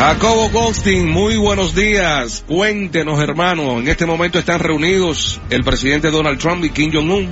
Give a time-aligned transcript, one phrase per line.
[0.00, 2.42] Jacobo Goldstein, muy buenos días.
[2.48, 3.80] Cuéntenos, hermano.
[3.80, 7.28] En este momento están reunidos el presidente Donald Trump y Kim Jong-un.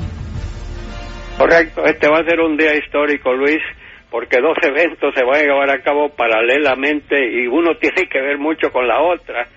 [1.38, 3.62] Correcto, este va a ser un día histórico, Luis,
[4.10, 8.37] porque dos eventos se van a llevar a cabo paralelamente y uno tiene que ver
[8.37, 9.48] mucho con la otra.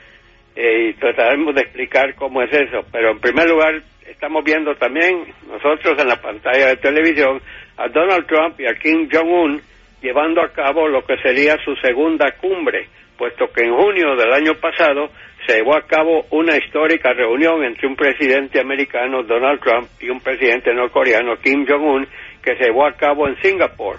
[0.56, 2.80] Eh, y trataremos de explicar cómo es eso.
[2.94, 7.42] Pero en primer lugar, estamos viendo también nosotros en la pantalla de televisión
[7.76, 9.62] a Donald Trump y a Kim Jong-un
[10.02, 12.88] llevando a cabo lo que sería su segunda cumbre
[13.22, 15.12] puesto que en junio del año pasado
[15.46, 20.20] se llevó a cabo una histórica reunión entre un presidente americano, Donald Trump, y un
[20.22, 22.08] presidente norcoreano, Kim Jong-un,
[22.42, 23.98] que se llevó a cabo en Singapur.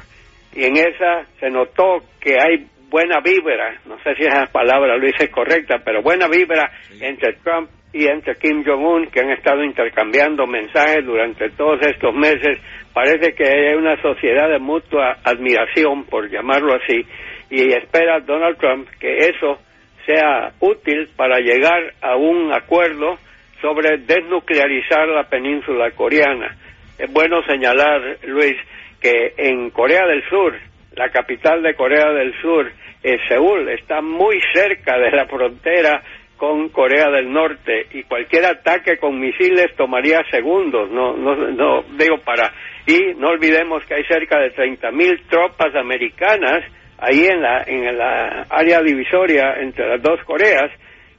[0.52, 5.06] Y en esa se notó que hay buena vibra, no sé si esa palabra lo
[5.06, 10.46] hice correcta, pero buena vibra entre Trump y entre Kim Jong-un, que han estado intercambiando
[10.46, 12.58] mensajes durante todos estos meses.
[12.94, 17.04] Parece que hay una sociedad de mutua admiración, por llamarlo así,
[17.50, 19.58] y espera Donald Trump que eso
[20.06, 23.18] sea útil para llegar a un acuerdo
[23.60, 26.56] sobre desnuclearizar la península coreana.
[26.98, 28.56] Es bueno señalar, Luis,
[29.00, 30.54] que en Corea del Sur,
[30.94, 32.70] la capital de Corea del Sur,
[33.02, 36.02] es Seúl, está muy cerca de la frontera
[36.42, 42.18] con Corea del Norte y cualquier ataque con misiles tomaría segundos, no, no, no digo
[42.24, 42.52] para.
[42.84, 46.64] Y no olvidemos que hay cerca de 30.000 tropas americanas
[46.98, 50.68] ahí en la, en la área divisoria entre las dos Coreas,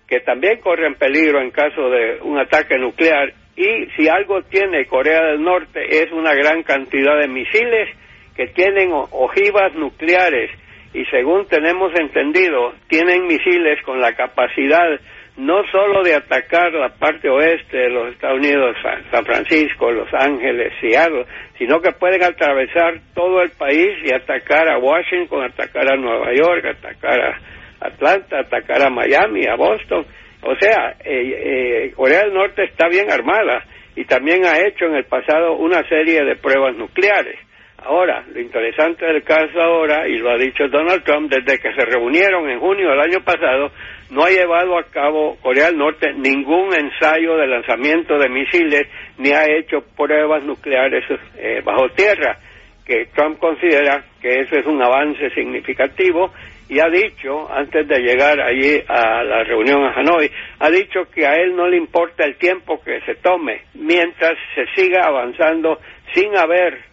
[0.10, 3.32] que también corren peligro en caso de un ataque nuclear.
[3.56, 7.88] Y si algo tiene Corea del Norte es una gran cantidad de misiles
[8.36, 10.52] que tienen ojivas nucleares
[10.94, 15.00] y según tenemos entendido, tienen misiles con la capacidad
[15.36, 18.76] no solo de atacar la parte oeste de los Estados Unidos,
[19.10, 21.26] San Francisco, Los Ángeles, Seattle,
[21.58, 26.66] sino que pueden atravesar todo el país y atacar a Washington, atacar a Nueva York,
[26.66, 27.40] atacar a
[27.82, 30.06] Atlanta, atacar a Miami, a Boston.
[30.44, 33.64] O sea, eh, eh, Corea del Norte está bien armada
[33.96, 37.40] y también ha hecho en el pasado una serie de pruebas nucleares.
[37.86, 41.86] Ahora, lo interesante del caso ahora, y lo ha dicho Donald Trump, desde que se
[41.86, 43.72] reunieron en junio del año pasado,
[44.10, 49.32] no ha llevado a cabo Corea del Norte ningún ensayo de lanzamiento de misiles ni
[49.32, 51.04] ha hecho pruebas nucleares
[51.38, 52.38] eh, bajo tierra,
[52.86, 56.32] que Trump considera que eso es un avance significativo
[56.70, 61.26] y ha dicho, antes de llegar allí a la reunión a Hanoi, ha dicho que
[61.26, 65.80] a él no le importa el tiempo que se tome mientras se siga avanzando
[66.14, 66.93] sin haber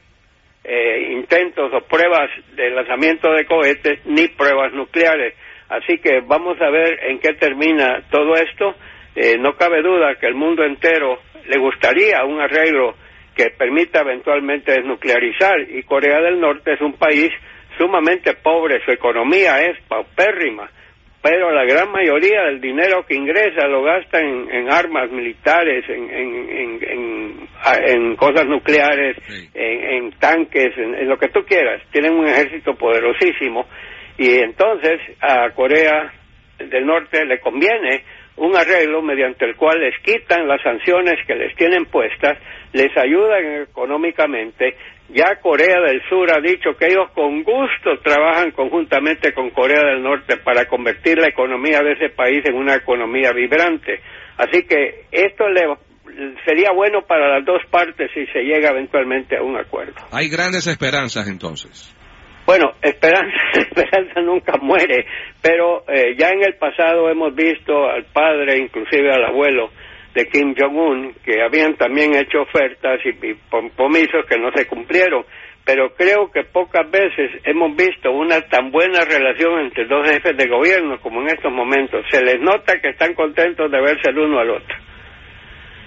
[0.73, 5.35] eh, intentos o pruebas de lanzamiento de cohetes ni pruebas nucleares.
[5.69, 8.77] Así que vamos a ver en qué termina todo esto.
[9.17, 12.95] Eh, no cabe duda que el mundo entero le gustaría un arreglo
[13.35, 17.33] que permita eventualmente desnuclearizar y Corea del Norte es un país
[17.77, 20.71] sumamente pobre, su economía es paupérrima,
[21.23, 26.81] pero la gran mayoría del dinero que ingresa lo gasta en, armas militares, en,
[27.87, 29.17] en, cosas nucleares,
[29.55, 31.83] en, tanques, en lo que tú quieras.
[31.93, 33.67] Tienen un ejército poderosísimo
[34.17, 36.13] y entonces a Corea
[36.59, 38.03] del Norte le conviene
[38.37, 42.39] un arreglo mediante el cual les quitan las sanciones que les tienen puestas,
[42.73, 44.77] les ayudan económicamente.
[45.13, 50.03] Ya Corea del Sur ha dicho que ellos con gusto trabajan conjuntamente con Corea del
[50.03, 54.01] Norte para convertir la economía de ese país en una economía vibrante.
[54.37, 55.63] Así que esto le,
[56.45, 59.95] sería bueno para las dos partes si se llega eventualmente a un acuerdo.
[60.13, 61.97] Hay grandes esperanzas entonces.
[62.47, 65.07] Bueno, esperanza, esperanza nunca muere,
[65.43, 69.71] pero eh, ya en el pasado hemos visto al padre, inclusive al abuelo
[70.15, 75.25] de Kim Jong-un, que habían también hecho ofertas y, compromisos que no se cumplieron,
[75.65, 80.49] pero creo que pocas veces hemos visto una tan buena relación entre dos jefes de
[80.49, 82.05] gobierno como en estos momentos.
[82.11, 84.77] Se les nota que están contentos de verse el uno al otro.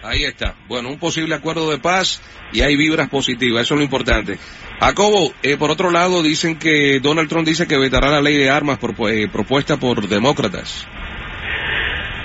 [0.04, 0.56] Ahí está.
[0.68, 2.22] Bueno, un posible acuerdo de paz
[2.52, 4.38] y hay vibras positivas, eso es lo importante.
[4.80, 8.50] Jacobo, eh, por otro lado, dicen que Donald Trump dice que vetará la ley de
[8.50, 8.80] armas
[9.10, 10.86] eh, propuesta por demócratas.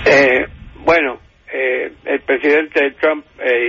[0.05, 0.45] Eh,
[2.29, 3.25] presidente Trump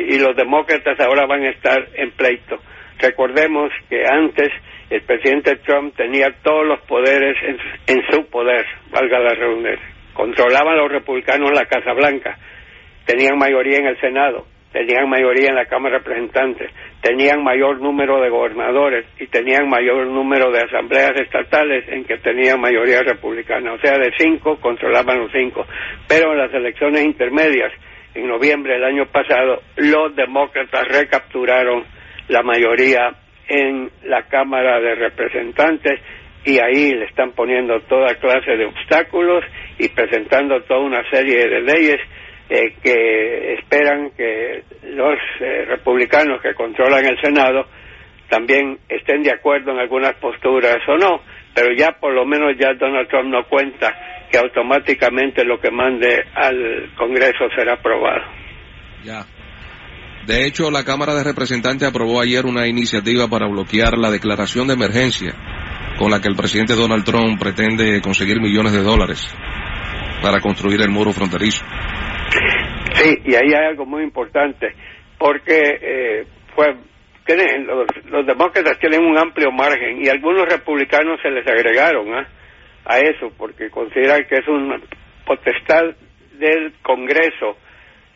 [0.06, 2.58] y los demócratas ahora van a estar en pleito.
[2.98, 4.50] Recordemos que antes
[4.90, 9.88] el presidente Trump tenía todos los poderes en, en su poder, valga la redundancia.
[10.12, 12.36] Controlaban los republicanos la Casa Blanca
[13.06, 16.70] tenían mayoría en el Senado, tenían mayoría en la Cámara de Representantes,
[17.00, 22.60] tenían mayor número de gobernadores y tenían mayor número de asambleas estatales en que tenían
[22.60, 23.72] mayoría republicana.
[23.72, 25.64] O sea, de cinco controlaban los cinco.
[26.06, 27.72] Pero en las elecciones intermedias,
[28.14, 31.84] en noviembre del año pasado, los demócratas recapturaron
[32.28, 33.14] la mayoría
[33.48, 36.00] en la Cámara de Representantes
[36.44, 39.44] y ahí le están poniendo toda clase de obstáculos
[39.78, 42.00] y presentando toda una serie de leyes
[42.48, 47.66] eh, que esperan que los eh, republicanos que controlan el Senado
[48.28, 51.20] también estén de acuerdo en algunas posturas o no,
[51.54, 53.92] pero ya por lo menos ya Donald Trump no cuenta
[54.30, 58.22] que automáticamente lo que mande al Congreso será aprobado.
[59.04, 59.24] Ya.
[60.26, 64.74] De hecho, la Cámara de Representantes aprobó ayer una iniciativa para bloquear la declaración de
[64.74, 65.34] emergencia
[65.98, 69.34] con la que el presidente Donald Trump pretende conseguir millones de dólares
[70.22, 71.64] para construir el muro fronterizo.
[72.94, 74.74] Sí, y ahí hay algo muy importante,
[75.18, 76.26] porque eh,
[77.34, 82.28] pues, los, los, demócratas tienen un amplio margen y algunos republicanos se les agregaron ¿ah?
[82.84, 84.80] a eso, porque consideran que es una
[85.26, 85.84] potestad
[86.38, 87.56] del Congreso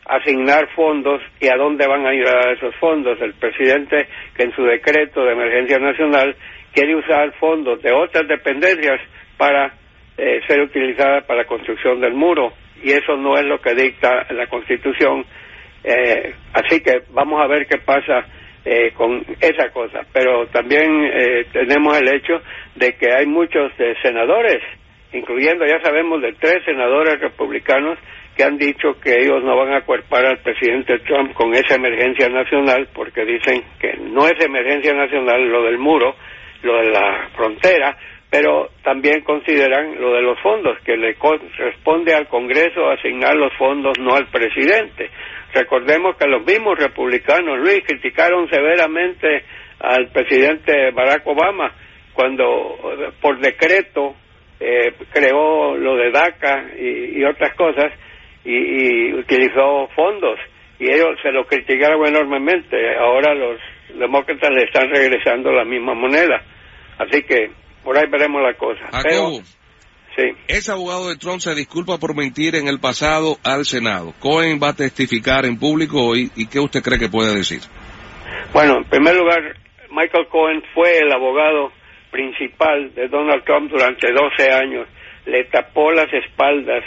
[0.05, 3.19] asignar fondos y a dónde van a ir a esos fondos.
[3.21, 6.35] El presidente, que en su decreto de emergencia nacional
[6.73, 8.99] quiere usar fondos de otras dependencias
[9.37, 9.73] para
[10.17, 12.53] eh, ser utilizadas para la construcción del muro
[12.83, 15.25] y eso no es lo que dicta la Constitución.
[15.83, 18.25] Eh, así que vamos a ver qué pasa
[18.65, 20.01] eh, con esa cosa.
[20.11, 22.41] Pero también eh, tenemos el hecho
[22.75, 23.71] de que hay muchos
[24.01, 24.61] senadores,
[25.13, 27.97] incluyendo, ya sabemos, de tres senadores republicanos
[28.35, 32.27] que han dicho que ellos no van a acuerpar al presidente Trump con esa emergencia
[32.27, 36.15] nacional porque dicen que no es emergencia nacional lo del muro,
[36.63, 37.95] lo de la frontera,
[38.29, 43.97] pero también consideran lo de los fondos, que le corresponde al Congreso asignar los fondos,
[43.99, 45.09] no al presidente.
[45.55, 49.45] Recordemos que los mismos republicanos, Luis, criticaron severamente
[49.79, 51.71] al presidente Barack Obama
[52.13, 52.77] cuando
[53.21, 54.15] por decreto
[54.59, 57.93] eh, creó lo de DACA y, otras cosas
[58.43, 60.37] y, utilizó fondos
[60.77, 62.97] y ellos se lo criticaron enormemente.
[62.97, 63.57] Ahora los
[63.97, 66.41] demócratas le están regresando la misma moneda.
[66.97, 67.49] Así que
[67.81, 68.89] por ahí veremos la cosa.
[69.03, 69.29] Pero,
[70.15, 70.23] sí.
[70.47, 74.13] Ese abogado de Trump se disculpa por mentir en el pasado al Senado.
[74.19, 77.61] Cohen va a testificar en público hoy y ¿qué usted cree que puede decir?
[78.53, 79.57] Bueno, en primer lugar,
[79.91, 81.71] Michael Cohen fue el abogado
[82.11, 84.87] principal de Donald Trump durante 12 años.
[85.25, 86.83] Le tapó las espaldas.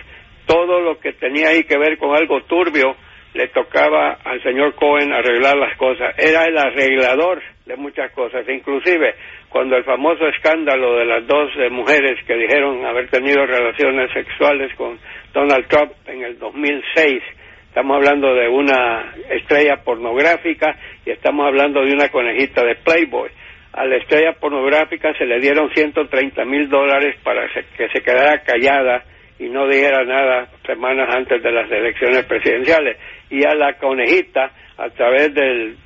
[0.46, 2.96] Todo lo que tenía ahí que ver con algo turbio
[3.34, 6.14] le tocaba al señor Cohen arreglar las cosas.
[6.18, 8.48] Era el arreglador de muchas cosas.
[8.48, 9.14] Inclusive
[9.48, 14.74] cuando el famoso escándalo de las dos eh, mujeres que dijeron haber tenido relaciones sexuales
[14.74, 14.98] con
[15.32, 17.22] Donald Trump en el 2006,
[17.68, 23.30] estamos hablando de una estrella pornográfica y estamos hablando de una conejita de Playboy.
[23.72, 29.04] A la estrella pornográfica se le dieron 130 mil dólares para que se quedara callada
[29.38, 32.96] y no dijera nada semanas antes de las elecciones presidenciales.
[33.30, 35.76] Y a la conejita, a través del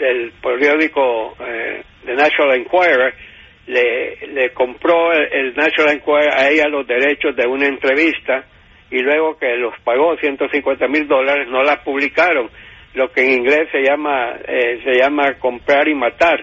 [0.00, 3.14] del periódico eh, The National Enquirer
[3.66, 8.44] le, le compró el, National Enquirer a ella los derechos de una entrevista
[8.90, 12.50] y luego que los pagó 150 mil dólares no la publicaron
[12.94, 16.40] lo que en inglés se llama eh, se llama comprar y matar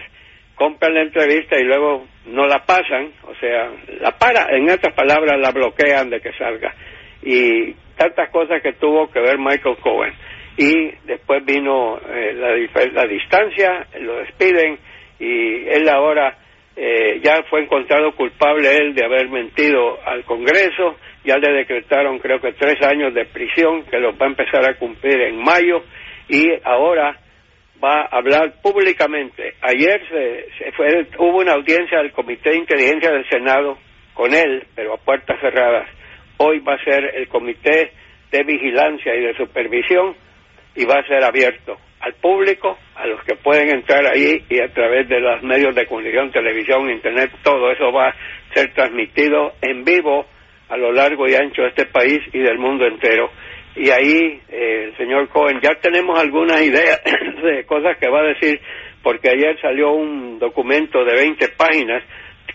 [0.58, 5.38] compran la entrevista y luego no la pasan o sea la para en otras palabras
[5.40, 6.74] la bloquean de que salga.
[7.22, 10.14] Y tantas cosas que tuvo que ver Michael Cohen.
[10.56, 14.78] Y después vino eh, la, distancia, lo despiden
[15.20, 16.36] y él ahora
[16.76, 22.40] eh, ya fue encontrado culpable él de haber mentido al Congreso, ya le decretaron creo
[22.40, 25.82] que tres años de prisión que los va a empezar a cumplir en mayo
[26.28, 27.16] y ahora
[27.82, 29.54] va a hablar públicamente.
[29.62, 33.78] Ayer se, fue, hubo una audiencia del Comité de Inteligencia del Senado
[34.14, 35.88] con él, pero a puertas cerradas.
[36.38, 37.92] Hoy va a ser el Comité
[38.30, 40.14] de Vigilancia y de Supervisión
[40.74, 44.72] y va a ser abierto al público, a los que pueden entrar ahí y a
[44.72, 48.14] través de los medios de comunicación, televisión, internet, todo eso va a
[48.54, 50.26] ser transmitido en vivo
[50.68, 53.30] a lo largo y ancho de este país y del mundo entero.
[53.76, 57.00] Y ahí, eh, el señor Cohen, ya tenemos algunas ideas
[57.42, 58.60] de cosas que va a decir,
[59.02, 62.02] porque ayer salió un documento de 20 páginas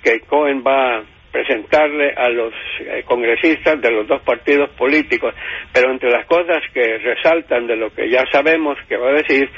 [0.03, 1.03] que Cohen va
[1.33, 5.33] presentarle a los eh, congresistas de los dos partidos políticos,
[5.73, 9.49] pero entre las cosas que resaltan de lo que ya sabemos que va a decir,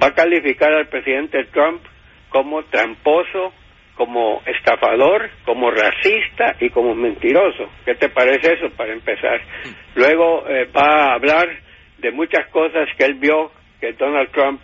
[0.00, 1.82] va a calificar al presidente Trump
[2.28, 3.52] como tramposo,
[3.94, 7.70] como estafador, como racista y como mentiroso.
[7.84, 9.40] ¿Qué te parece eso para empezar?
[9.94, 11.48] Luego eh, va a hablar
[11.98, 14.60] de muchas cosas que él vio que Donald Trump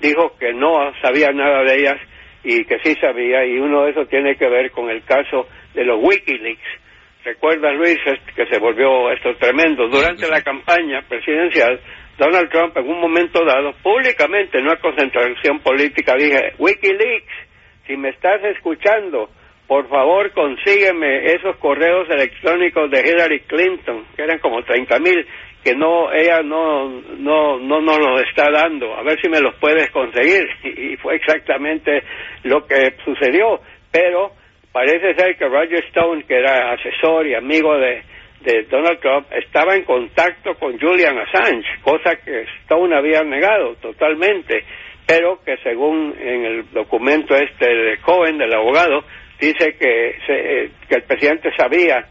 [0.00, 2.00] dijo que no sabía nada de ellas
[2.42, 5.84] y que sí sabía, y uno de esos tiene que ver con el caso de
[5.84, 6.80] los Wikileaks.
[7.22, 7.98] Recuerda, Luis,
[8.34, 9.88] que se volvió esto tremendo.
[9.88, 11.78] Durante la campaña presidencial,
[12.16, 17.49] Donald Trump en un momento dado, públicamente, no a concentración política, dije, Wikileaks,
[17.90, 19.28] si me estás escuchando,
[19.66, 25.26] por favor consígueme esos correos electrónicos de Hillary Clinton, que eran como 30 mil,
[25.64, 28.94] que no ella no no no nos los está dando.
[28.94, 30.46] A ver si me los puedes conseguir.
[30.64, 32.02] Y fue exactamente
[32.44, 33.60] lo que sucedió.
[33.90, 34.32] Pero
[34.72, 38.02] parece ser que Roger Stone que era asesor y amigo de,
[38.42, 44.64] de Donald Trump estaba en contacto con Julian Assange cosa que Stone había negado totalmente
[45.10, 49.02] pero que según en el documento este de Cohen del abogado
[49.40, 52.06] dice que se, que el presidente sabía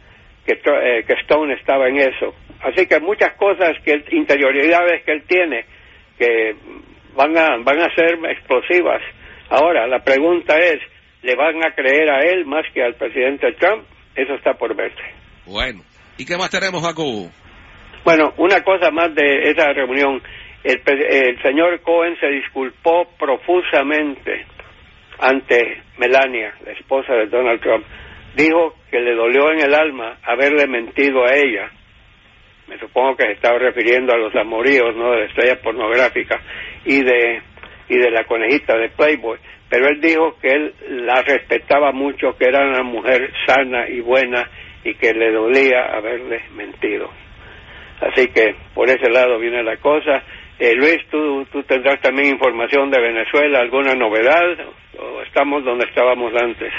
[0.46, 5.24] que, eh, que Stone estaba en eso Así que muchas cosas, que interioridades que él
[5.28, 5.66] tiene,
[6.18, 6.56] que
[7.16, 9.02] van a, van a ser explosivas.
[9.50, 10.80] Ahora, la pregunta es,
[11.22, 13.86] ¿le van a creer a él más que al presidente Trump?
[14.14, 15.02] Eso está por verse.
[15.46, 15.82] Bueno,
[16.18, 17.30] ¿y qué más tenemos, Jacobo?
[18.04, 20.22] Bueno, una cosa más de esa reunión.
[20.64, 24.46] El, señor Cohen se disculpó profusamente
[25.20, 27.86] ante Melania, la esposa de Donald Trump.
[28.36, 31.72] Dijo que le dolió en el alma haberle mentido a ella
[32.70, 35.12] me supongo que se estaba refiriendo a los amoríos, ¿no?
[35.12, 36.40] De la estrella pornográfica
[36.86, 37.42] y de,
[37.90, 39.40] y de la conejita de Playboy.
[39.68, 40.74] Pero él dijo que él
[41.06, 44.48] la respetaba mucho, que era una mujer sana y buena
[44.84, 47.10] y que le dolía haberle mentido.
[48.02, 50.24] Así que por ese lado viene la cosa.
[50.60, 54.44] Eh, Luis, ¿tú, ¿tú tendrás también información de Venezuela, alguna novedad?
[55.00, 56.74] ¿O estamos donde estábamos antes?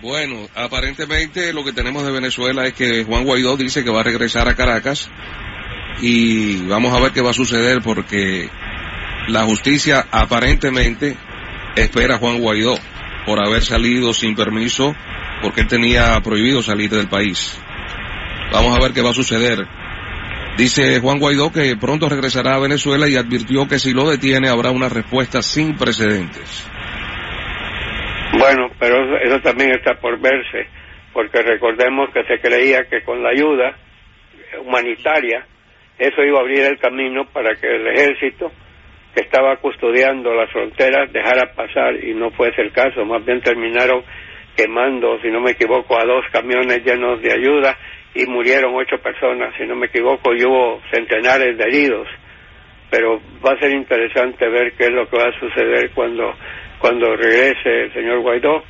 [0.00, 4.04] Bueno, aparentemente lo que tenemos de Venezuela es que Juan Guaidó dice que va a
[4.04, 5.10] regresar a Caracas
[6.00, 8.48] y vamos a ver qué va a suceder porque
[9.28, 11.16] la justicia aparentemente
[11.76, 12.74] espera a Juan Guaidó
[13.26, 14.94] por haber salido sin permiso
[15.42, 17.60] porque él tenía prohibido salir del país.
[18.52, 19.66] Vamos a ver qué va a suceder.
[20.56, 24.70] Dice Juan Guaidó que pronto regresará a Venezuela y advirtió que si lo detiene habrá
[24.70, 26.66] una respuesta sin precedentes.
[28.38, 30.66] Bueno, pero eso también está por verse,
[31.12, 33.76] porque recordemos que se creía que con la ayuda
[34.64, 35.46] humanitaria
[35.98, 38.50] eso iba a abrir el camino para que el ejército
[39.14, 44.02] que estaba custodiando las fronteras dejara pasar y no fuese el caso, más bien terminaron
[44.56, 47.76] quemando, si no me equivoco, a dos camiones llenos de ayuda
[48.16, 52.08] y murieron ocho personas, si no me equivoco, y hubo centenares de heridos.
[52.90, 56.32] Pero va a ser interesante ver qué es lo que va a suceder cuando
[56.78, 58.62] cuando regrese el señor Guaidó.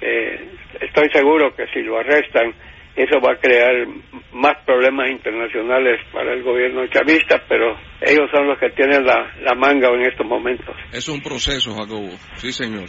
[0.00, 0.48] Eh,
[0.80, 2.54] estoy seguro que si lo arrestan,
[2.96, 3.86] eso va a crear
[4.32, 9.54] más problemas internacionales para el gobierno chavista, pero ellos son los que tienen la, la
[9.54, 10.74] manga en estos momentos.
[10.92, 12.10] Es un proceso, Jacobo.
[12.36, 12.88] Sí, señor.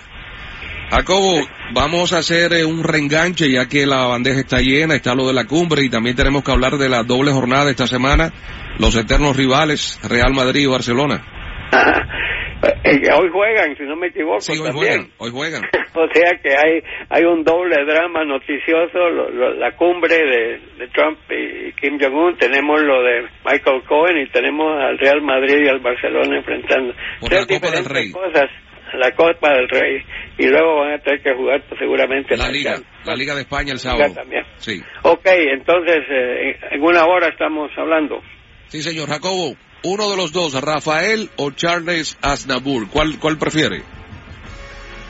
[0.92, 1.40] Jacobo,
[1.74, 5.34] vamos a hacer eh, un reenganche ya que la bandeja está llena, está lo de
[5.34, 8.32] la cumbre y también tenemos que hablar de la doble jornada esta semana,
[8.78, 11.24] los eternos rivales Real Madrid y Barcelona.
[12.84, 14.40] Eh, hoy juegan, si no me equivoco.
[14.40, 14.74] Sí, hoy también.
[14.76, 15.62] juegan, hoy juegan.
[15.96, 19.10] o sea que hay hay un doble drama noticioso,
[19.58, 24.98] la cumbre de, Trump y Kim Jong-un, tenemos lo de Michael Cohen y tenemos al
[25.00, 26.94] Real Madrid y al Barcelona enfrentando.
[27.20, 28.12] Por la Copa del Rey.
[28.12, 28.50] Cosas,
[28.94, 30.04] la Copa del Rey.
[30.38, 32.80] Y luego van a tener que jugar pues, seguramente la, Liga.
[33.06, 34.14] La Liga de España el sábado.
[34.14, 34.44] También.
[34.58, 34.82] Sí.
[35.04, 38.22] Ok, entonces eh, en una hora estamos hablando.
[38.68, 39.56] Sí, señor Jacobo.
[39.84, 42.88] Uno de los dos, Rafael o Charles Aznavour.
[42.90, 43.82] ¿Cuál, cuál prefiere?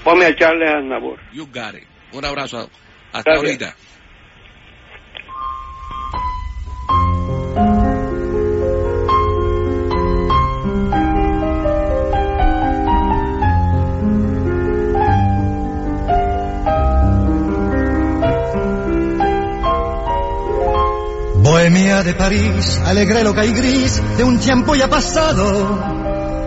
[0.03, 1.19] Ponme a Charles Aznavour.
[1.33, 1.87] You got it.
[2.13, 2.69] Un abrazo.
[3.11, 3.75] Hasta ahorita.
[21.71, 25.81] Bohemia de París, alegre loca y gris de un tiempo ya pasado,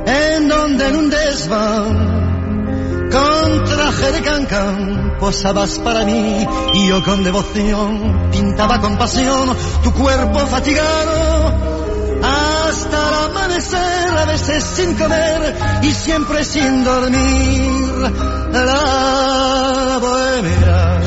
[0.04, 7.25] en donde en un desván, con traje de cancán, posabas para mí y yo con
[7.25, 11.54] devoción pintaba con pasión tu cuerpo fatigado.
[12.23, 18.12] Hasta el amanecer, a veces sin comer y siempre sin dormir,
[18.52, 21.03] la bohemia